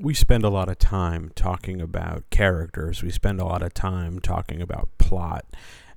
we 0.00 0.14
spend 0.14 0.44
a 0.44 0.50
lot 0.50 0.68
of 0.68 0.78
time 0.78 1.30
talking 1.34 1.80
about 1.80 2.28
characters, 2.30 3.02
we 3.02 3.10
spend 3.10 3.40
a 3.40 3.44
lot 3.44 3.62
of 3.62 3.74
time 3.74 4.18
talking 4.18 4.62
about 4.62 4.88
plot, 4.98 5.44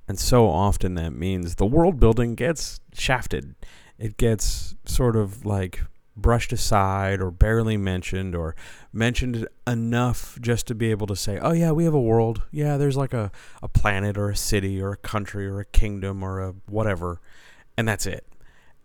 and 0.08 0.18
so 0.18 0.48
often 0.48 0.94
that 0.94 1.12
means 1.12 1.56
the 1.56 1.66
world 1.66 2.00
building 2.00 2.34
gets 2.34 2.80
shafted. 2.92 3.54
It 3.98 4.16
gets 4.16 4.74
sort 4.84 5.16
of 5.16 5.46
like 5.46 5.82
brushed 6.16 6.52
aside 6.52 7.20
or 7.20 7.30
barely 7.30 7.76
mentioned 7.76 8.34
or 8.34 8.54
mentioned 8.92 9.46
enough 9.66 10.38
just 10.40 10.66
to 10.66 10.74
be 10.74 10.90
able 10.90 11.06
to 11.06 11.16
say, 11.16 11.38
oh, 11.38 11.52
yeah, 11.52 11.72
we 11.72 11.84
have 11.84 11.94
a 11.94 12.00
world. 12.00 12.42
Yeah, 12.50 12.76
there's 12.76 12.96
like 12.96 13.14
a, 13.14 13.30
a 13.62 13.68
planet 13.68 14.18
or 14.18 14.28
a 14.30 14.36
city 14.36 14.80
or 14.80 14.92
a 14.92 14.96
country 14.96 15.46
or 15.46 15.60
a 15.60 15.64
kingdom 15.64 16.22
or 16.22 16.40
a 16.40 16.54
whatever. 16.68 17.20
And 17.76 17.88
that's 17.88 18.06
it. 18.06 18.26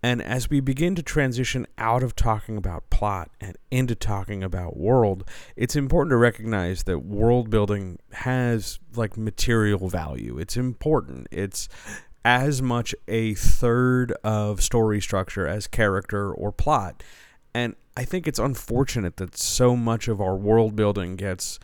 And 0.07 0.21
as 0.21 0.49
we 0.49 0.61
begin 0.61 0.95
to 0.95 1.03
transition 1.03 1.67
out 1.77 2.01
of 2.01 2.15
talking 2.15 2.55
about 2.55 2.89
plot 2.89 3.29
and 3.41 3.57
into 3.69 3.93
talking 3.93 4.41
about 4.41 4.77
world, 4.77 5.27
it's 5.57 5.75
important 5.75 6.11
to 6.11 6.15
recognize 6.15 6.83
that 6.83 6.99
world 6.99 7.49
building 7.49 7.99
has 8.13 8.79
like 8.95 9.17
material 9.17 9.89
value. 9.89 10.37
It's 10.39 10.55
important. 10.55 11.27
It's 11.29 11.67
as 12.23 12.61
much 12.61 12.95
a 13.09 13.33
third 13.33 14.13
of 14.23 14.63
story 14.63 15.01
structure 15.01 15.45
as 15.45 15.67
character 15.67 16.31
or 16.31 16.53
plot. 16.53 17.03
And 17.53 17.75
I 17.97 18.05
think 18.05 18.29
it's 18.29 18.39
unfortunate 18.39 19.17
that 19.17 19.37
so 19.37 19.75
much 19.75 20.07
of 20.07 20.21
our 20.21 20.37
world 20.37 20.73
building 20.73 21.17
gets 21.17 21.59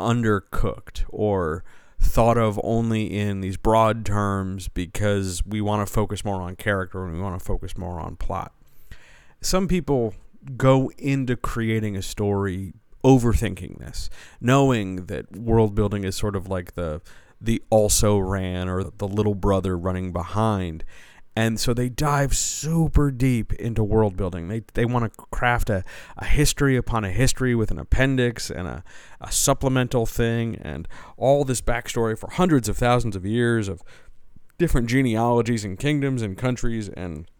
undercooked 0.00 1.04
or 1.10 1.62
thought 2.00 2.38
of 2.38 2.60
only 2.62 3.06
in 3.06 3.40
these 3.40 3.56
broad 3.56 4.04
terms 4.04 4.68
because 4.68 5.44
we 5.44 5.60
want 5.60 5.86
to 5.86 5.92
focus 5.92 6.24
more 6.24 6.42
on 6.42 6.56
character 6.56 7.04
and 7.04 7.14
we 7.14 7.20
want 7.20 7.38
to 7.38 7.44
focus 7.44 7.76
more 7.76 8.00
on 8.00 8.16
plot. 8.16 8.52
Some 9.40 9.68
people 9.68 10.14
go 10.56 10.90
into 10.98 11.36
creating 11.36 11.96
a 11.96 12.02
story 12.02 12.72
overthinking 13.04 13.78
this, 13.78 14.10
knowing 14.40 15.06
that 15.06 15.36
world 15.36 15.74
building 15.74 16.04
is 16.04 16.16
sort 16.16 16.36
of 16.36 16.48
like 16.48 16.74
the 16.74 17.00
the 17.40 17.62
also 17.68 18.16
ran 18.16 18.68
or 18.68 18.84
the 18.84 19.06
little 19.06 19.34
brother 19.34 19.76
running 19.76 20.10
behind 20.10 20.84
and 21.36 21.60
so 21.60 21.74
they 21.74 21.90
dive 21.90 22.34
super 22.34 23.10
deep 23.10 23.52
into 23.52 23.84
world 23.84 24.16
building. 24.16 24.48
They, 24.48 24.62
they 24.72 24.86
want 24.86 25.12
to 25.12 25.24
craft 25.30 25.68
a, 25.68 25.84
a 26.16 26.24
history 26.24 26.76
upon 26.76 27.04
a 27.04 27.10
history 27.10 27.54
with 27.54 27.70
an 27.70 27.78
appendix 27.78 28.50
and 28.50 28.66
a, 28.66 28.82
a 29.20 29.30
supplemental 29.30 30.06
thing 30.06 30.56
and 30.56 30.88
all 31.18 31.44
this 31.44 31.60
backstory 31.60 32.18
for 32.18 32.30
hundreds 32.30 32.70
of 32.70 32.78
thousands 32.78 33.14
of 33.14 33.26
years 33.26 33.68
of 33.68 33.82
different 34.56 34.88
genealogies 34.88 35.62
and 35.62 35.78
kingdoms 35.78 36.22
and 36.22 36.38
countries. 36.38 36.88
And 36.88 37.30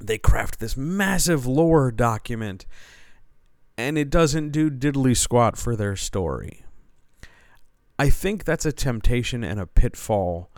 they 0.00 0.18
craft 0.18 0.58
this 0.58 0.76
massive 0.76 1.46
lore 1.46 1.92
document, 1.92 2.66
and 3.78 3.96
it 3.96 4.10
doesn't 4.10 4.50
do 4.50 4.68
diddly 4.68 5.16
squat 5.16 5.56
for 5.56 5.76
their 5.76 5.94
story. 5.94 6.64
I 8.00 8.10
think 8.10 8.44
that's 8.44 8.66
a 8.66 8.72
temptation 8.72 9.44
and 9.44 9.60
a 9.60 9.66
pitfall 9.66 10.49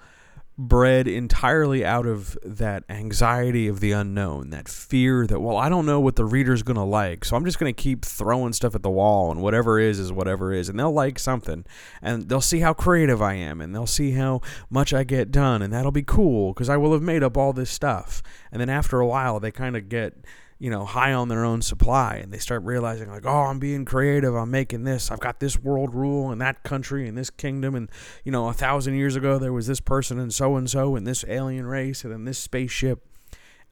bred 0.59 1.09
entirely 1.09 1.85
out 1.85 2.07
of 2.07 2.39
that 2.45 2.85
anxiety 2.89 3.69
of 3.69 3.81
the 3.81 3.93
unknown, 3.93 4.51
that 4.51 4.69
fear 4.69 5.27
that, 5.27 5.41
well, 5.41 5.57
I 5.57 5.69
don't 5.69 5.87
know 5.87 5.99
what 5.99 6.17
the 6.17 6.25
reader's 6.25 6.63
going 6.63 6.77
to 6.77 6.83
like, 6.83 7.25
so 7.25 7.37
I'm 7.37 7.45
just 7.45 7.59
going 7.59 7.73
to 7.73 7.83
keep 7.83 8.05
throwing 8.05 8.53
stuff 8.53 8.75
at 8.75 8.83
the 8.83 8.91
wall, 8.91 9.31
and 9.31 9.41
whatever 9.41 9.79
is, 9.79 9.99
is 9.99 10.13
whatever 10.13 10.53
is. 10.53 10.69
And 10.69 10.79
they'll 10.79 10.93
like 10.93 11.19
something, 11.19 11.65
and 12.03 12.29
they'll 12.29 12.41
see 12.41 12.61
how 12.61 12.75
creative 12.75 13.23
I 13.23 13.35
am, 13.35 13.61
and 13.61 13.75
they'll 13.75 13.87
see 13.87 14.13
how 14.13 14.41
much 14.69 14.93
I 14.93 15.05
get 15.05 15.31
done, 15.31 15.63
and 15.63 15.73
that'll 15.73 15.91
be 15.91 16.03
cool 16.03 16.53
because 16.53 16.69
I 16.69 16.77
will 16.77 16.93
have 16.93 17.03
made 17.03 17.23
up 17.23 17.37
all 17.37 17.53
this 17.53 17.71
stuff. 17.71 18.23
And 18.51 18.61
then 18.61 18.69
after 18.69 19.01
a 19.01 19.07
while, 19.07 19.41
they 19.41 19.51
kind 19.51 19.77
of 19.77 19.89
get 19.89 20.25
you 20.63 20.71
know, 20.71 20.85
high 20.85 21.13
on 21.13 21.27
their 21.27 21.45
own 21.45 21.61
supply 21.61 22.21
and 22.23 22.33
they 22.33 22.39
start 22.39 22.63
realizing 22.63 23.11
like, 23.11 23.27
oh, 23.27 23.47
I'm 23.47 23.59
being 23.59 23.85
creative, 23.85 24.37
I'm 24.37 24.53
making 24.53 24.85
this, 24.85 25.11
I've 25.11 25.19
got 25.19 25.41
this 25.41 25.59
world 25.59 25.93
rule 25.93 26.31
and 26.31 26.41
that 26.41 26.63
country 26.63 27.09
and 27.09 27.19
this 27.19 27.31
kingdom 27.31 27.75
and 27.75 27.91
you 28.25 28.31
know, 28.31 28.49
a 28.49 28.53
thousand 28.53 28.95
years 28.95 29.17
ago 29.17 29.41
there 29.41 29.53
was 29.53 29.67
this 29.67 29.81
person 29.81 30.21
and 30.21 30.33
so 30.33 30.55
and 30.55 30.71
so 30.71 30.95
and 30.95 31.05
this 31.05 31.25
alien 31.27 31.67
race 31.67 32.05
and 32.05 32.13
then 32.13 32.27
this 32.27 32.39
spaceship 32.39 33.05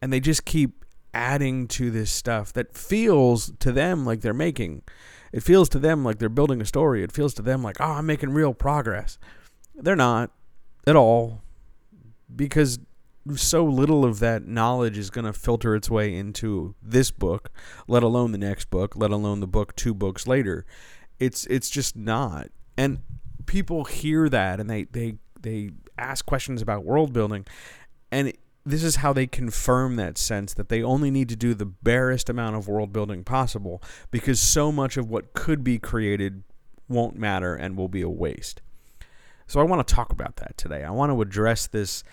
and 0.02 0.12
they 0.12 0.18
just 0.18 0.44
keep 0.44 0.84
adding 1.14 1.68
to 1.68 1.92
this 1.92 2.10
stuff 2.10 2.52
that 2.54 2.76
feels 2.76 3.52
to 3.60 3.70
them 3.70 4.04
like 4.04 4.22
they're 4.22 4.34
making 4.34 4.82
it 5.32 5.44
feels 5.44 5.68
to 5.68 5.78
them 5.78 6.04
like 6.04 6.18
they're 6.18 6.28
building 6.28 6.60
a 6.60 6.66
story. 6.66 7.04
It 7.04 7.12
feels 7.12 7.34
to 7.34 7.42
them 7.42 7.62
like, 7.62 7.76
oh, 7.78 7.84
I'm 7.84 8.06
making 8.06 8.30
real 8.30 8.52
progress. 8.52 9.16
They're 9.76 9.94
not 9.94 10.32
at 10.88 10.96
all 10.96 11.42
because 12.34 12.80
so 13.34 13.64
little 13.64 14.04
of 14.04 14.18
that 14.20 14.46
knowledge 14.46 14.96
is 14.96 15.10
going 15.10 15.26
to 15.26 15.32
filter 15.32 15.74
its 15.74 15.90
way 15.90 16.14
into 16.14 16.74
this 16.82 17.10
book, 17.10 17.50
let 17.86 18.02
alone 18.02 18.32
the 18.32 18.38
next 18.38 18.70
book, 18.70 18.96
let 18.96 19.10
alone 19.10 19.40
the 19.40 19.46
book 19.46 19.76
two 19.76 19.94
books 19.94 20.26
later. 20.26 20.64
It's 21.18 21.46
it's 21.46 21.68
just 21.68 21.96
not. 21.96 22.48
And 22.76 23.00
people 23.46 23.84
hear 23.84 24.28
that 24.28 24.60
and 24.60 24.70
they 24.70 24.84
they 24.84 25.16
they 25.40 25.70
ask 25.98 26.24
questions 26.24 26.62
about 26.62 26.84
world 26.84 27.12
building 27.12 27.46
and 28.10 28.32
this 28.64 28.82
is 28.82 28.96
how 28.96 29.12
they 29.12 29.26
confirm 29.26 29.96
that 29.96 30.18
sense 30.18 30.54
that 30.54 30.68
they 30.68 30.82
only 30.82 31.10
need 31.10 31.28
to 31.30 31.36
do 31.36 31.54
the 31.54 31.66
barest 31.66 32.28
amount 32.28 32.56
of 32.56 32.68
world 32.68 32.92
building 32.92 33.24
possible 33.24 33.82
because 34.10 34.38
so 34.40 34.70
much 34.70 34.96
of 34.96 35.08
what 35.08 35.32
could 35.32 35.64
be 35.64 35.78
created 35.78 36.42
won't 36.88 37.16
matter 37.16 37.54
and 37.54 37.76
will 37.76 37.88
be 37.88 38.02
a 38.02 38.08
waste. 38.08 38.60
So 39.46 39.60
I 39.60 39.64
want 39.64 39.86
to 39.86 39.94
talk 39.94 40.12
about 40.12 40.36
that 40.36 40.56
today. 40.56 40.84
I 40.84 40.90
want 40.90 41.10
to 41.10 41.20
address 41.22 41.66
this 41.66 42.04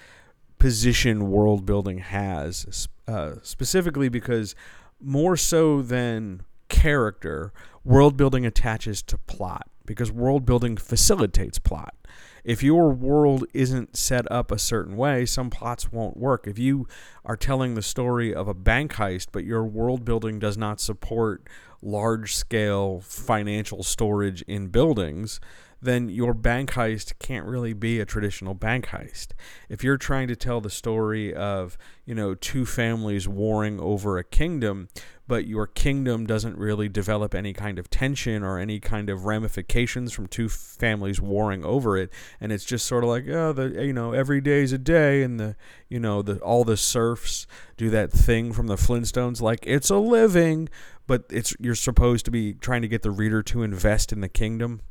position 0.59 1.29
world 1.29 1.65
building 1.65 1.99
has, 1.99 2.87
uh, 3.07 3.35
specifically 3.43 4.09
because 4.09 4.55
more 4.99 5.37
so 5.37 5.81
than 5.81 6.41
character, 6.69 7.53
world 7.83 8.17
building 8.17 8.45
attaches 8.45 9.01
to 9.03 9.17
plot 9.17 9.69
because 9.85 10.11
world 10.11 10.45
building 10.45 10.77
facilitates 10.77 11.57
plot. 11.57 11.95
If 12.43 12.61
your 12.61 12.91
world 12.91 13.45
isn't 13.53 13.97
set 13.97 14.29
up 14.31 14.51
a 14.51 14.59
certain 14.59 14.95
way, 14.95 15.25
some 15.25 15.49
plots 15.49 15.91
won't 15.91 16.17
work. 16.17 16.47
If 16.47 16.59
you 16.59 16.87
are 17.25 17.35
telling 17.35 17.73
the 17.73 17.81
story 17.81 18.33
of 18.33 18.47
a 18.47 18.53
bank 18.53 18.93
heist, 18.93 19.27
but 19.31 19.43
your 19.43 19.63
world 19.65 20.05
building 20.05 20.39
does 20.39 20.57
not 20.57 20.79
support 20.79 21.47
large 21.81 22.35
scale 22.35 23.01
financial 23.01 23.83
storage 23.83 24.43
in 24.43 24.67
buildings, 24.67 25.39
then 25.87 26.09
your 26.09 26.33
bank 26.33 26.73
heist 26.73 27.13
can't 27.19 27.45
really 27.45 27.73
be 27.73 27.99
a 27.99 28.05
traditional 28.05 28.53
bank 28.53 28.87
heist. 28.87 29.27
If 29.69 29.83
you're 29.83 29.97
trying 29.97 30.27
to 30.27 30.35
tell 30.35 30.61
the 30.61 30.69
story 30.69 31.33
of, 31.33 31.77
you 32.05 32.13
know, 32.13 32.35
two 32.35 32.65
families 32.65 33.27
warring 33.27 33.79
over 33.79 34.17
a 34.17 34.23
kingdom, 34.23 34.89
but 35.27 35.45
your 35.45 35.67
kingdom 35.67 36.25
doesn't 36.25 36.57
really 36.57 36.87
develop 36.87 37.35
any 37.35 37.53
kind 37.53 37.77
of 37.77 37.89
tension 37.89 38.43
or 38.43 38.57
any 38.57 38.79
kind 38.79 39.09
of 39.09 39.25
ramifications 39.25 40.13
from 40.13 40.27
two 40.27 40.47
families 40.47 41.21
warring 41.21 41.65
over 41.65 41.97
it, 41.97 42.11
and 42.39 42.51
it's 42.51 42.65
just 42.65 42.85
sort 42.85 43.03
of 43.03 43.09
like, 43.09 43.27
oh, 43.27 43.51
the 43.51 43.85
you 43.85 43.93
know, 43.93 44.13
every 44.13 44.39
day's 44.39 44.71
a 44.71 44.77
day, 44.77 45.21
and 45.23 45.39
the 45.39 45.55
you 45.89 45.99
know, 45.99 46.21
the 46.21 46.37
all 46.39 46.63
the 46.63 46.77
serfs 46.77 47.45
do 47.75 47.89
that 47.89 48.11
thing 48.11 48.53
from 48.53 48.67
the 48.67 48.77
Flintstones, 48.77 49.41
like 49.41 49.63
it's 49.67 49.89
a 49.89 49.97
living, 49.97 50.69
but 51.07 51.25
it's 51.29 51.53
you're 51.59 51.75
supposed 51.75 52.23
to 52.25 52.31
be 52.31 52.53
trying 52.53 52.81
to 52.81 52.87
get 52.87 53.01
the 53.01 53.11
reader 53.11 53.43
to 53.43 53.63
invest 53.63 54.13
in 54.13 54.21
the 54.21 54.29
kingdom 54.29 54.81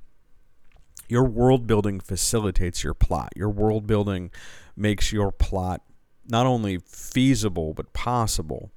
your 1.09 1.25
world 1.25 1.67
building 1.67 2.01
facilitates 2.01 2.83
your 2.85 2.95
plot. 2.95 3.33
Your 3.37 3.51
world 3.51 3.87
building 3.87 4.31
makes 4.77 5.13
your 5.13 5.31
plot 5.31 5.83
not 6.29 6.47
only 6.47 6.79
feasible 6.79 7.75
but 7.75 7.93
possible. 7.93 8.71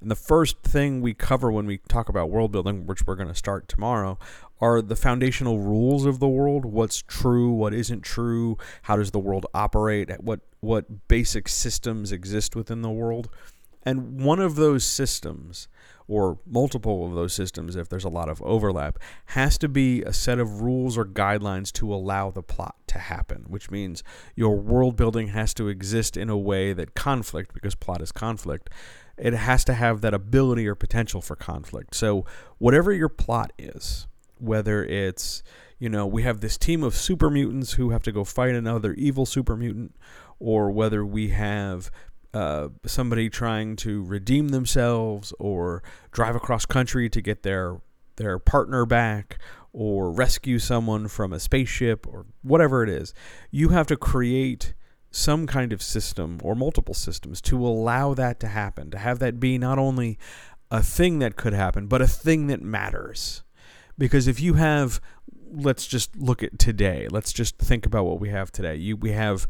And 0.00 0.10
the 0.10 0.16
first 0.16 0.62
thing 0.62 1.00
we 1.00 1.14
cover 1.14 1.50
when 1.50 1.66
we 1.66 1.78
talk 1.88 2.08
about 2.08 2.30
world 2.30 2.52
building, 2.52 2.86
which 2.86 3.06
we're 3.06 3.16
going 3.16 3.28
to 3.28 3.34
start 3.34 3.66
tomorrow, 3.66 4.18
are 4.60 4.82
the 4.82 4.96
foundational 4.96 5.58
rules 5.58 6.04
of 6.06 6.20
the 6.20 6.28
world. 6.28 6.64
What's 6.64 7.02
true, 7.02 7.50
what 7.50 7.74
isn't 7.74 8.02
true, 8.02 8.58
how 8.82 8.96
does 8.96 9.10
the 9.10 9.18
world 9.18 9.46
operate, 9.54 10.10
what 10.20 10.40
what 10.60 11.08
basic 11.08 11.48
systems 11.48 12.12
exist 12.12 12.56
within 12.56 12.82
the 12.82 12.90
world. 12.90 13.28
And 13.86 14.20
one 14.20 14.40
of 14.40 14.56
those 14.56 14.84
systems 14.84 15.68
or 16.08 16.38
multiple 16.46 17.06
of 17.06 17.14
those 17.14 17.32
systems, 17.32 17.74
if 17.74 17.88
there's 17.88 18.04
a 18.04 18.08
lot 18.08 18.28
of 18.28 18.42
overlap, 18.42 18.98
has 19.26 19.58
to 19.58 19.68
be 19.68 20.02
a 20.02 20.12
set 20.12 20.38
of 20.38 20.60
rules 20.60 20.96
or 20.96 21.04
guidelines 21.04 21.72
to 21.72 21.92
allow 21.92 22.30
the 22.30 22.42
plot 22.42 22.76
to 22.88 22.98
happen, 22.98 23.44
which 23.48 23.70
means 23.70 24.02
your 24.34 24.56
world 24.56 24.96
building 24.96 25.28
has 25.28 25.52
to 25.54 25.68
exist 25.68 26.16
in 26.16 26.28
a 26.28 26.36
way 26.36 26.72
that 26.72 26.94
conflict, 26.94 27.54
because 27.54 27.74
plot 27.74 28.00
is 28.00 28.12
conflict, 28.12 28.70
it 29.16 29.32
has 29.32 29.64
to 29.64 29.74
have 29.74 30.00
that 30.02 30.14
ability 30.14 30.66
or 30.68 30.74
potential 30.74 31.20
for 31.20 31.34
conflict. 31.34 31.94
So, 31.94 32.24
whatever 32.58 32.92
your 32.92 33.08
plot 33.08 33.52
is, 33.58 34.06
whether 34.38 34.84
it's, 34.84 35.42
you 35.78 35.88
know, 35.88 36.06
we 36.06 36.22
have 36.22 36.40
this 36.40 36.56
team 36.58 36.82
of 36.82 36.94
super 36.94 37.30
mutants 37.30 37.72
who 37.72 37.90
have 37.90 38.02
to 38.04 38.12
go 38.12 38.24
fight 38.24 38.54
another 38.54 38.92
evil 38.94 39.26
super 39.26 39.56
mutant, 39.56 39.96
or 40.38 40.70
whether 40.70 41.04
we 41.04 41.30
have 41.30 41.90
uh, 42.36 42.68
somebody 42.84 43.30
trying 43.30 43.76
to 43.76 44.04
redeem 44.04 44.48
themselves 44.48 45.32
or 45.38 45.82
drive 46.12 46.36
across 46.36 46.66
country 46.66 47.08
to 47.10 47.20
get 47.22 47.42
their 47.42 47.80
their 48.16 48.38
partner 48.38 48.86
back 48.86 49.38
or 49.72 50.10
rescue 50.10 50.58
someone 50.58 51.08
from 51.08 51.32
a 51.32 51.40
spaceship 51.40 52.06
or 52.06 52.26
whatever 52.42 52.82
it 52.82 52.88
is 52.88 53.14
you 53.50 53.70
have 53.70 53.86
to 53.86 53.96
create 53.96 54.74
some 55.10 55.46
kind 55.46 55.72
of 55.72 55.82
system 55.82 56.38
or 56.42 56.54
multiple 56.54 56.94
systems 56.94 57.40
to 57.40 57.66
allow 57.66 58.14
that 58.14 58.40
to 58.40 58.48
happen 58.48 58.90
to 58.90 58.98
have 58.98 59.18
that 59.18 59.40
be 59.40 59.58
not 59.58 59.78
only 59.78 60.18
a 60.70 60.82
thing 60.82 61.18
that 61.20 61.36
could 61.36 61.52
happen 61.54 61.86
but 61.86 62.02
a 62.02 62.06
thing 62.08 62.48
that 62.48 62.62
matters 62.62 63.42
Because 63.98 64.26
if 64.28 64.40
you 64.40 64.54
have, 64.54 65.00
let's 65.50 65.86
just 65.86 66.16
look 66.16 66.42
at 66.42 66.58
today. 66.58 67.08
Let's 67.10 67.32
just 67.32 67.58
think 67.58 67.86
about 67.86 68.04
what 68.04 68.20
we 68.20 68.28
have 68.30 68.52
today. 68.52 68.76
You 68.76 68.96
we 68.96 69.12
have 69.12 69.46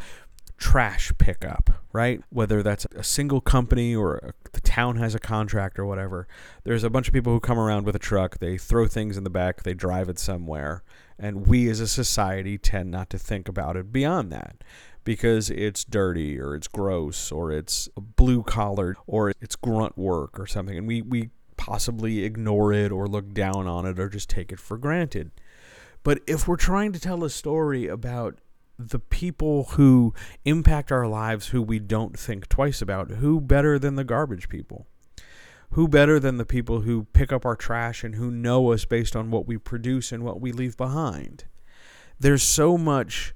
trash 0.58 1.12
pickup, 1.18 1.70
right? 1.96 2.20
Whether 2.28 2.62
that's 2.62 2.86
a 2.94 3.02
single 3.02 3.40
company 3.40 3.96
or 3.96 4.16
a, 4.16 4.32
the 4.52 4.60
town 4.60 4.96
has 4.96 5.14
a 5.14 5.18
contract 5.18 5.78
or 5.78 5.86
whatever. 5.86 6.28
There's 6.64 6.84
a 6.84 6.90
bunch 6.90 7.08
of 7.08 7.14
people 7.14 7.32
who 7.32 7.40
come 7.40 7.58
around 7.58 7.86
with 7.86 7.96
a 7.96 7.98
truck, 7.98 8.38
they 8.38 8.58
throw 8.58 8.86
things 8.86 9.16
in 9.16 9.24
the 9.24 9.30
back, 9.30 9.62
they 9.62 9.72
drive 9.72 10.10
it 10.10 10.18
somewhere, 10.18 10.82
and 11.18 11.46
we 11.46 11.70
as 11.70 11.80
a 11.80 11.88
society 11.88 12.58
tend 12.58 12.90
not 12.90 13.08
to 13.10 13.18
think 13.18 13.48
about 13.48 13.76
it 13.76 13.90
beyond 13.90 14.30
that 14.30 14.62
because 15.04 15.48
it's 15.48 15.84
dirty 15.84 16.38
or 16.38 16.54
it's 16.54 16.68
gross 16.68 17.32
or 17.32 17.50
it's 17.50 17.88
blue 17.96 18.42
collar 18.42 18.96
or 19.06 19.32
it's 19.40 19.56
grunt 19.56 19.96
work 19.96 20.38
or 20.38 20.46
something 20.46 20.76
and 20.76 20.86
we 20.86 21.00
we 21.00 21.30
possibly 21.56 22.24
ignore 22.24 22.72
it 22.72 22.92
or 22.92 23.06
look 23.06 23.32
down 23.32 23.66
on 23.66 23.86
it 23.86 23.98
or 23.98 24.08
just 24.08 24.28
take 24.28 24.52
it 24.52 24.60
for 24.60 24.76
granted. 24.76 25.30
But 26.02 26.20
if 26.26 26.46
we're 26.46 26.56
trying 26.56 26.92
to 26.92 27.00
tell 27.00 27.24
a 27.24 27.30
story 27.30 27.88
about 27.88 28.38
the 28.78 28.98
people 28.98 29.64
who 29.72 30.14
impact 30.44 30.92
our 30.92 31.06
lives 31.06 31.48
who 31.48 31.62
we 31.62 31.78
don't 31.78 32.18
think 32.18 32.48
twice 32.48 32.82
about. 32.82 33.10
Who 33.10 33.40
better 33.40 33.78
than 33.78 33.96
the 33.96 34.04
garbage 34.04 34.48
people? 34.48 34.86
Who 35.70 35.88
better 35.88 36.20
than 36.20 36.36
the 36.36 36.44
people 36.44 36.82
who 36.82 37.04
pick 37.12 37.32
up 37.32 37.44
our 37.44 37.56
trash 37.56 38.04
and 38.04 38.14
who 38.14 38.30
know 38.30 38.72
us 38.72 38.84
based 38.84 39.16
on 39.16 39.30
what 39.30 39.46
we 39.46 39.58
produce 39.58 40.12
and 40.12 40.22
what 40.22 40.40
we 40.40 40.52
leave 40.52 40.76
behind? 40.76 41.44
There's 42.18 42.42
so 42.42 42.78
much 42.78 43.34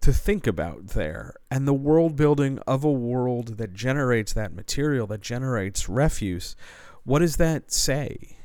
to 0.00 0.12
think 0.12 0.46
about 0.46 0.88
there. 0.88 1.34
And 1.50 1.66
the 1.66 1.74
world 1.74 2.16
building 2.16 2.58
of 2.66 2.84
a 2.84 2.92
world 2.92 3.58
that 3.58 3.72
generates 3.74 4.32
that 4.34 4.54
material, 4.54 5.06
that 5.08 5.20
generates 5.20 5.88
refuse, 5.88 6.54
what 7.04 7.20
does 7.20 7.36
that 7.36 7.72
say? 7.72 8.36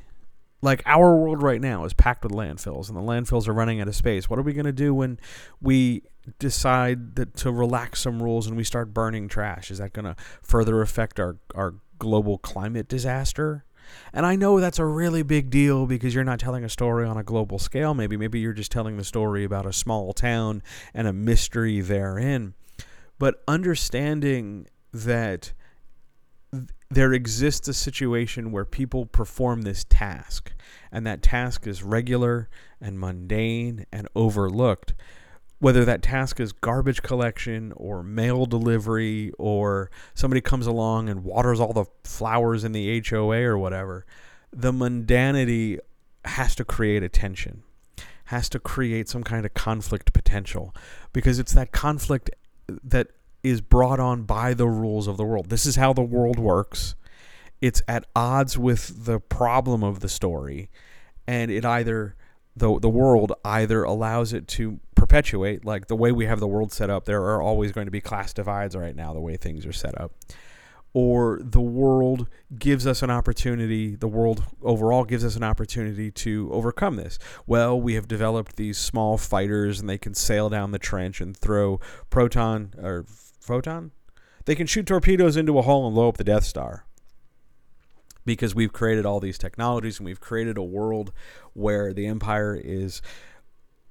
Like 0.60 0.82
our 0.86 1.16
world 1.16 1.42
right 1.42 1.60
now 1.60 1.84
is 1.84 1.92
packed 1.92 2.22
with 2.22 2.32
landfills, 2.32 2.88
and 2.88 2.96
the 2.96 3.02
landfills 3.02 3.48
are 3.48 3.52
running 3.52 3.80
out 3.80 3.88
of 3.88 3.96
space. 3.96 4.30
What 4.30 4.38
are 4.38 4.42
we 4.42 4.52
going 4.52 4.66
to 4.66 4.72
do 4.72 4.94
when 4.94 5.18
we 5.60 6.02
decide 6.38 7.16
that 7.16 7.34
to 7.36 7.50
relax 7.50 8.00
some 8.00 8.22
rules 8.22 8.46
and 8.46 8.56
we 8.56 8.64
start 8.64 8.94
burning 8.94 9.28
trash? 9.28 9.70
Is 9.70 9.78
that 9.78 9.92
going 9.92 10.04
to 10.04 10.16
further 10.42 10.80
affect 10.82 11.18
our, 11.18 11.36
our 11.54 11.74
global 11.98 12.38
climate 12.38 12.88
disaster? 12.88 13.64
And 14.12 14.24
I 14.24 14.36
know 14.36 14.60
that's 14.60 14.78
a 14.78 14.84
really 14.84 15.22
big 15.22 15.50
deal 15.50 15.86
because 15.86 16.14
you're 16.14 16.24
not 16.24 16.38
telling 16.38 16.64
a 16.64 16.68
story 16.68 17.06
on 17.06 17.16
a 17.16 17.22
global 17.22 17.58
scale, 17.58 17.94
maybe. 17.94 18.16
Maybe 18.16 18.40
you're 18.40 18.52
just 18.52 18.72
telling 18.72 18.96
the 18.96 19.04
story 19.04 19.44
about 19.44 19.66
a 19.66 19.72
small 19.72 20.12
town 20.12 20.62
and 20.94 21.06
a 21.06 21.12
mystery 21.12 21.80
therein. 21.80 22.54
But 23.18 23.42
understanding 23.46 24.68
that 24.92 25.52
there 26.90 27.12
exists 27.12 27.68
a 27.68 27.74
situation 27.74 28.52
where 28.52 28.64
people 28.64 29.06
perform 29.06 29.62
this 29.62 29.84
task, 29.84 30.52
and 30.90 31.06
that 31.06 31.22
task 31.22 31.66
is 31.66 31.82
regular 31.82 32.48
and 32.80 33.00
mundane 33.00 33.86
and 33.90 34.08
overlooked 34.14 34.94
whether 35.62 35.84
that 35.84 36.02
task 36.02 36.40
is 36.40 36.50
garbage 36.50 37.04
collection 37.04 37.72
or 37.76 38.02
mail 38.02 38.46
delivery 38.46 39.30
or 39.38 39.92
somebody 40.12 40.40
comes 40.40 40.66
along 40.66 41.08
and 41.08 41.22
waters 41.22 41.60
all 41.60 41.72
the 41.72 41.84
flowers 42.02 42.64
in 42.64 42.72
the 42.72 43.00
HOA 43.08 43.42
or 43.42 43.56
whatever, 43.56 44.04
the 44.52 44.72
mundanity 44.72 45.78
has 46.24 46.56
to 46.56 46.64
create 46.64 47.04
a 47.04 47.08
tension, 47.08 47.62
has 48.24 48.48
to 48.48 48.58
create 48.58 49.08
some 49.08 49.22
kind 49.22 49.46
of 49.46 49.54
conflict 49.54 50.12
potential 50.12 50.74
because 51.12 51.38
it's 51.38 51.52
that 51.52 51.70
conflict 51.70 52.28
that 52.82 53.12
is 53.44 53.60
brought 53.60 54.00
on 54.00 54.24
by 54.24 54.54
the 54.54 54.66
rules 54.66 55.06
of 55.06 55.16
the 55.16 55.24
world. 55.24 55.48
This 55.48 55.64
is 55.64 55.76
how 55.76 55.92
the 55.92 56.02
world 56.02 56.40
works. 56.40 56.96
It's 57.60 57.82
at 57.86 58.04
odds 58.16 58.58
with 58.58 59.04
the 59.04 59.20
problem 59.20 59.84
of 59.84 60.00
the 60.00 60.08
story, 60.08 60.70
and 61.24 61.52
it 61.52 61.64
either 61.64 62.16
the 62.56 62.78
the 62.78 62.88
world 62.88 63.32
either 63.44 63.82
allows 63.82 64.32
it 64.32 64.46
to 64.46 64.80
perpetuate 65.12 65.62
like 65.62 65.88
the 65.88 65.96
way 65.96 66.10
we 66.10 66.24
have 66.24 66.40
the 66.40 66.48
world 66.48 66.72
set 66.72 66.88
up 66.88 67.04
there 67.04 67.22
are 67.22 67.42
always 67.42 67.70
going 67.70 67.84
to 67.84 67.90
be 67.90 68.00
class 68.00 68.32
divides 68.32 68.74
right 68.74 68.96
now 68.96 69.12
the 69.12 69.20
way 69.20 69.36
things 69.36 69.66
are 69.66 69.72
set 69.72 70.00
up. 70.00 70.10
Or 70.94 71.38
the 71.42 71.60
world 71.60 72.28
gives 72.58 72.86
us 72.86 73.02
an 73.02 73.10
opportunity 73.10 73.94
the 73.94 74.08
world 74.08 74.42
overall 74.62 75.04
gives 75.04 75.22
us 75.22 75.36
an 75.36 75.42
opportunity 75.42 76.10
to 76.10 76.48
overcome 76.50 76.96
this. 76.96 77.18
Well 77.46 77.78
we 77.78 77.92
have 77.92 78.08
developed 78.08 78.56
these 78.56 78.78
small 78.78 79.18
fighters 79.18 79.80
and 79.80 79.88
they 79.88 79.98
can 79.98 80.14
sail 80.14 80.48
down 80.48 80.70
the 80.70 80.78
trench 80.78 81.20
and 81.20 81.36
throw 81.36 81.78
proton 82.08 82.72
or 82.78 83.04
photon? 83.38 83.90
They 84.46 84.54
can 84.54 84.66
shoot 84.66 84.86
torpedoes 84.86 85.36
into 85.36 85.58
a 85.58 85.62
hole 85.62 85.86
and 85.86 85.94
blow 85.94 86.08
up 86.08 86.16
the 86.16 86.24
death 86.24 86.44
star. 86.44 86.86
Because 88.24 88.54
we've 88.54 88.72
created 88.72 89.04
all 89.04 89.20
these 89.20 89.36
technologies 89.36 89.98
and 89.98 90.06
we've 90.06 90.20
created 90.20 90.56
a 90.56 90.62
world 90.62 91.12
where 91.52 91.92
the 91.92 92.06
empire 92.06 92.54
is 92.54 93.02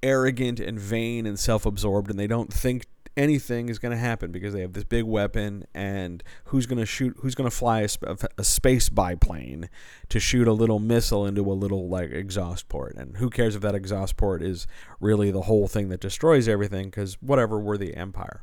arrogant 0.02 0.60
and 0.60 0.78
vain 0.78 1.26
and 1.26 1.38
self-absorbed 1.38 2.10
and 2.10 2.18
they 2.18 2.26
don't 2.26 2.52
think 2.52 2.86
anything 3.14 3.68
is 3.68 3.78
going 3.78 3.92
to 3.92 3.98
happen 3.98 4.32
because 4.32 4.54
they 4.54 4.62
have 4.62 4.72
this 4.72 4.84
big 4.84 5.04
weapon 5.04 5.64
and 5.74 6.22
who's 6.46 6.64
going 6.64 6.78
to 6.78 6.86
shoot 6.86 7.14
who's 7.18 7.34
going 7.34 7.48
to 7.48 7.54
fly 7.54 7.80
a, 7.80 8.16
a, 8.38 8.44
space 8.44 8.88
biplane 8.88 9.68
to 10.08 10.18
shoot 10.18 10.48
a 10.48 10.52
little 10.52 10.78
missile 10.78 11.26
into 11.26 11.42
a 11.42 11.52
little 11.52 11.88
like 11.88 12.10
exhaust 12.10 12.68
port 12.70 12.94
and 12.96 13.18
who 13.18 13.28
cares 13.28 13.54
if 13.54 13.60
that 13.60 13.74
exhaust 13.74 14.16
port 14.16 14.42
is 14.42 14.66
really 14.98 15.30
the 15.30 15.42
whole 15.42 15.68
thing 15.68 15.90
that 15.90 16.00
destroys 16.00 16.48
everything 16.48 16.86
because 16.86 17.20
whatever 17.20 17.60
we're 17.60 17.76
the 17.76 17.94
empire 17.94 18.42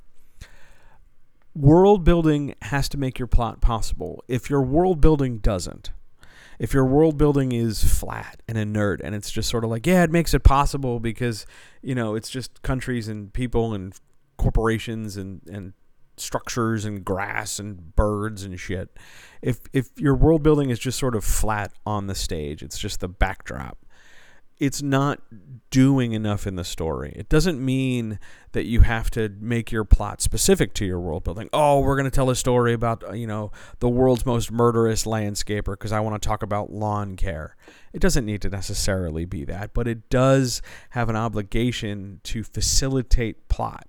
world 1.56 2.04
building 2.04 2.56
has 2.64 2.88
to 2.90 2.98
make 2.98 3.20
your 3.20 3.28
plot 3.28 3.62
possible. 3.62 4.24
If 4.28 4.50
your 4.50 4.62
world 4.62 5.02
building 5.02 5.40
doesn't, 5.40 5.92
if 6.60 6.74
your 6.74 6.86
world 6.86 7.18
building 7.18 7.54
is 7.54 7.84
flat 7.84 8.42
and 8.48 8.58
inert 8.58 9.02
and 9.02 9.16
it's 9.16 9.32
just 9.32 9.50
sort 9.50 9.64
of 9.64 9.70
like, 9.70 9.88
yeah, 9.88 10.04
it 10.04 10.12
makes 10.12 10.34
it 10.34 10.44
possible 10.44 11.00
because, 11.00 11.46
you 11.82 11.96
know, 11.96 12.16
it's 12.16 12.30
just 12.30 12.62
countries 12.62 13.08
and 13.08 13.34
people 13.34 13.74
and 13.74 13.94
corporations 14.38 15.18
and, 15.18 15.42
and 15.50 15.74
structures 16.18 16.84
and 16.84 17.06
grass 17.06 17.60
and 17.60 17.96
birds 17.96 18.44
and 18.44 18.60
shit. 18.60 18.90
If 19.42 19.60
if 19.72 19.88
your 19.98 20.16
world 20.16 20.44
building 20.44 20.70
is 20.70 20.80
just 20.80 21.00
sort 21.00 21.16
of 21.16 21.24
flat 21.24 21.72
on 21.86 22.08
the 22.08 22.16
stage, 22.16 22.62
it's 22.62 22.78
just 22.78 23.00
the 23.00 23.08
backdrop 23.08 23.78
it's 24.60 24.82
not 24.82 25.22
doing 25.70 26.12
enough 26.14 26.46
in 26.46 26.56
the 26.56 26.64
story. 26.64 27.14
It 27.16 27.30
doesn't 27.30 27.64
mean 27.64 28.20
that 28.52 28.66
you 28.66 28.82
have 28.82 29.10
to 29.12 29.30
make 29.40 29.72
your 29.72 29.86
plot 29.86 30.22
specific 30.22 30.74
to 30.76 30.86
your 30.86 31.00
world 31.00 31.24
building. 31.24 31.50
Oh, 31.54 31.80
we're 31.80 31.96
going 31.96 32.10
to 32.10 32.16
tell 32.16 32.30
a 32.30 32.36
story 32.36 32.74
about, 32.74 33.04
uh, 33.04 33.14
you 33.14 33.28
know, 33.28 33.52
the 33.80 33.90
world's 33.90 34.26
most 34.26 34.52
murderous 34.52 35.06
landscaper 35.06 35.74
because 35.74 35.92
I 35.92 36.00
want 36.02 36.22
to 36.22 36.28
talk 36.28 36.44
about 36.44 36.72
lawn 36.72 37.16
care. 37.16 37.56
It 37.94 38.02
doesn't 38.02 38.26
need 38.26 38.42
to 38.42 38.50
necessarily 38.50 39.26
be 39.26 39.46
that, 39.46 39.74
but 39.74 39.88
it 39.88 40.10
does 40.10 40.62
have 40.92 41.10
an 41.10 41.16
obligation 41.16 42.20
to 42.24 42.44
facilitate 42.44 43.48
plot. 43.48 43.88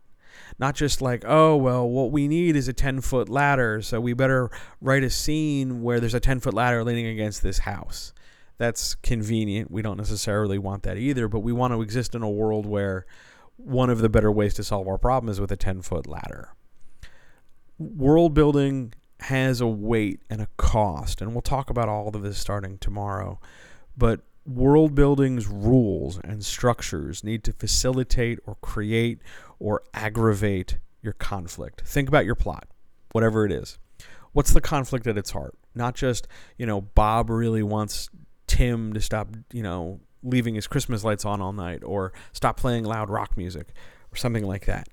Not 0.58 0.74
just 0.74 1.00
like, 1.00 1.24
oh, 1.26 1.56
well, 1.56 1.88
what 1.88 2.12
we 2.12 2.28
need 2.28 2.54
is 2.54 2.68
a 2.68 2.72
10 2.72 3.00
foot 3.00 3.28
ladder, 3.28 3.80
so 3.82 4.00
we 4.00 4.12
better 4.12 4.50
write 4.80 5.02
a 5.02 5.10
scene 5.10 5.82
where 5.82 6.00
there's 6.00 6.14
a 6.14 6.20
10 6.20 6.40
foot 6.40 6.54
ladder 6.54 6.84
leaning 6.84 7.06
against 7.06 7.42
this 7.42 7.60
house 7.60 8.12
that's 8.60 8.94
convenient. 8.96 9.70
We 9.70 9.80
don't 9.80 9.96
necessarily 9.96 10.58
want 10.58 10.82
that 10.82 10.98
either, 10.98 11.28
but 11.28 11.40
we 11.40 11.50
want 11.50 11.72
to 11.72 11.80
exist 11.80 12.14
in 12.14 12.20
a 12.20 12.28
world 12.28 12.66
where 12.66 13.06
one 13.56 13.88
of 13.88 14.02
the 14.02 14.10
better 14.10 14.30
ways 14.30 14.52
to 14.54 14.62
solve 14.62 14.86
our 14.86 14.98
problem 14.98 15.30
is 15.30 15.40
with 15.40 15.50
a 15.50 15.56
10 15.56 15.80
foot 15.80 16.06
ladder. 16.06 16.52
World 17.78 18.34
building 18.34 18.92
has 19.20 19.62
a 19.62 19.66
weight 19.66 20.20
and 20.28 20.42
a 20.42 20.48
cost, 20.58 21.22
and 21.22 21.32
we'll 21.32 21.40
talk 21.40 21.70
about 21.70 21.88
all 21.88 22.14
of 22.14 22.20
this 22.22 22.36
starting 22.36 22.76
tomorrow. 22.76 23.40
But 23.96 24.20
world 24.44 24.94
building's 24.94 25.46
rules 25.46 26.18
and 26.22 26.44
structures 26.44 27.24
need 27.24 27.42
to 27.44 27.54
facilitate 27.54 28.40
or 28.44 28.56
create 28.56 29.20
or 29.58 29.82
aggravate 29.94 30.76
your 31.00 31.14
conflict. 31.14 31.80
Think 31.86 32.10
about 32.10 32.26
your 32.26 32.34
plot, 32.34 32.68
whatever 33.12 33.46
it 33.46 33.52
is. 33.52 33.78
What's 34.32 34.52
the 34.52 34.60
conflict 34.60 35.06
at 35.06 35.16
its 35.16 35.30
heart? 35.30 35.56
Not 35.74 35.94
just, 35.94 36.28
you 36.58 36.66
know, 36.66 36.82
Bob 36.82 37.30
really 37.30 37.62
wants 37.62 38.10
Tim 38.50 38.92
to 38.94 39.00
stop, 39.00 39.28
you 39.52 39.62
know, 39.62 40.00
leaving 40.24 40.56
his 40.56 40.66
Christmas 40.66 41.04
lights 41.04 41.24
on 41.24 41.40
all 41.40 41.52
night 41.52 41.84
or 41.84 42.12
stop 42.32 42.56
playing 42.56 42.84
loud 42.84 43.08
rock 43.08 43.36
music 43.36 43.68
or 44.12 44.16
something 44.16 44.44
like 44.44 44.66
that. 44.66 44.88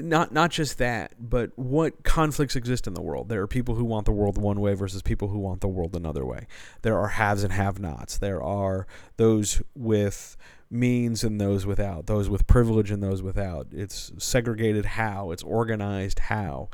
Not 0.00 0.32
not 0.32 0.50
just 0.50 0.78
that, 0.78 1.14
but 1.16 1.56
what 1.56 2.02
conflicts 2.02 2.56
exist 2.56 2.88
in 2.88 2.94
the 2.94 3.00
world. 3.00 3.28
There 3.28 3.40
are 3.40 3.46
people 3.46 3.76
who 3.76 3.84
want 3.84 4.04
the 4.04 4.10
world 4.10 4.36
one 4.36 4.60
way 4.60 4.74
versus 4.74 5.00
people 5.00 5.28
who 5.28 5.38
want 5.38 5.60
the 5.60 5.68
world 5.68 5.94
another 5.94 6.24
way. 6.24 6.48
There 6.82 6.98
are 6.98 7.06
haves 7.06 7.44
and 7.44 7.52
have-nots. 7.52 8.18
There 8.18 8.42
are 8.42 8.88
those 9.16 9.62
with 9.76 10.36
means 10.68 11.22
and 11.22 11.40
those 11.40 11.66
without, 11.66 12.06
those 12.06 12.28
with 12.28 12.48
privilege 12.48 12.90
and 12.90 13.00
those 13.00 13.22
without. 13.22 13.68
It's 13.70 14.10
segregated 14.18 14.86
how, 14.86 15.30
it's 15.30 15.44
organized 15.44 16.18
how. 16.18 16.68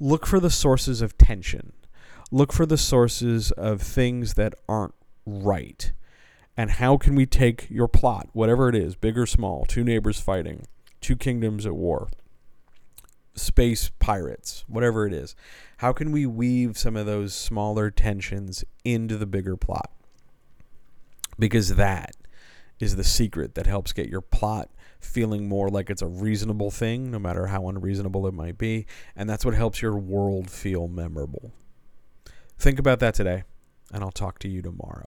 Look 0.00 0.26
for 0.26 0.40
the 0.40 0.50
sources 0.50 1.02
of 1.02 1.16
tension. 1.16 1.72
Look 2.32 2.52
for 2.52 2.66
the 2.66 2.78
sources 2.78 3.52
of 3.52 3.80
things 3.80 4.34
that 4.34 4.54
aren't 4.68 4.94
right? 5.26 5.92
And 6.56 6.72
how 6.72 6.96
can 6.96 7.14
we 7.14 7.26
take 7.26 7.68
your 7.70 7.88
plot, 7.88 8.28
whatever 8.32 8.68
it 8.68 8.74
is, 8.74 8.94
big 8.94 9.16
or 9.16 9.26
small, 9.26 9.64
two 9.64 9.84
neighbors 9.84 10.20
fighting, 10.20 10.66
two 11.00 11.16
kingdoms 11.16 11.64
at 11.64 11.74
war, 11.74 12.08
space 13.34 13.90
pirates, 13.98 14.64
whatever 14.68 15.06
it 15.06 15.12
is, 15.12 15.34
how 15.78 15.92
can 15.92 16.12
we 16.12 16.26
weave 16.26 16.76
some 16.76 16.96
of 16.96 17.06
those 17.06 17.34
smaller 17.34 17.90
tensions 17.90 18.64
into 18.84 19.16
the 19.16 19.26
bigger 19.26 19.56
plot? 19.56 19.90
Because 21.38 21.76
that 21.76 22.14
is 22.78 22.96
the 22.96 23.04
secret 23.04 23.54
that 23.54 23.66
helps 23.66 23.92
get 23.92 24.08
your 24.08 24.20
plot 24.20 24.68
feeling 25.00 25.48
more 25.48 25.68
like 25.68 25.90
it's 25.90 26.02
a 26.02 26.06
reasonable 26.06 26.70
thing, 26.70 27.10
no 27.10 27.18
matter 27.18 27.46
how 27.46 27.68
unreasonable 27.68 28.26
it 28.26 28.34
might 28.34 28.58
be. 28.58 28.86
And 29.16 29.28
that's 29.28 29.44
what 29.44 29.54
helps 29.54 29.80
your 29.80 29.96
world 29.96 30.50
feel 30.50 30.86
memorable. 30.86 31.52
Think 32.58 32.78
about 32.78 33.00
that 33.00 33.14
today, 33.14 33.44
and 33.92 34.04
I'll 34.04 34.12
talk 34.12 34.38
to 34.40 34.48
you 34.48 34.62
tomorrow. 34.62 35.00